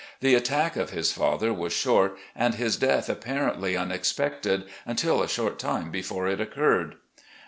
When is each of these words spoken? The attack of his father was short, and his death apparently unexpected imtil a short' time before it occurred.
The 0.19 0.33
attack 0.33 0.77
of 0.77 0.89
his 0.89 1.11
father 1.11 1.53
was 1.53 1.73
short, 1.73 2.17
and 2.35 2.55
his 2.55 2.75
death 2.75 3.07
apparently 3.07 3.77
unexpected 3.77 4.63
imtil 4.89 5.21
a 5.23 5.27
short' 5.29 5.59
time 5.59 5.91
before 5.91 6.27
it 6.27 6.41
occurred. 6.41 6.95